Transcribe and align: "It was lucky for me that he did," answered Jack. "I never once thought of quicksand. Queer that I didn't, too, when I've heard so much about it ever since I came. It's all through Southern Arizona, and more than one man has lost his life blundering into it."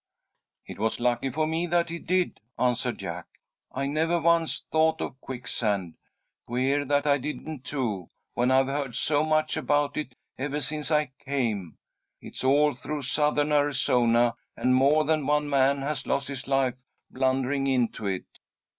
"It 0.65 0.79
was 0.79 0.99
lucky 0.99 1.29
for 1.29 1.45
me 1.45 1.67
that 1.67 1.89
he 1.91 1.99
did," 1.99 2.41
answered 2.57 2.97
Jack. 2.97 3.27
"I 3.71 3.85
never 3.85 4.19
once 4.19 4.63
thought 4.71 4.99
of 4.99 5.21
quicksand. 5.21 5.93
Queer 6.47 6.85
that 6.85 7.05
I 7.05 7.19
didn't, 7.19 7.65
too, 7.65 8.09
when 8.33 8.49
I've 8.49 8.65
heard 8.65 8.95
so 8.95 9.23
much 9.23 9.55
about 9.55 9.97
it 9.97 10.15
ever 10.39 10.59
since 10.59 10.89
I 10.89 11.11
came. 11.23 11.77
It's 12.19 12.43
all 12.43 12.73
through 12.73 13.03
Southern 13.03 13.51
Arizona, 13.51 14.33
and 14.57 14.73
more 14.73 15.03
than 15.03 15.27
one 15.27 15.47
man 15.47 15.83
has 15.83 16.07
lost 16.07 16.29
his 16.29 16.47
life 16.47 16.81
blundering 17.11 17.67
into 17.67 18.07
it." 18.07 18.25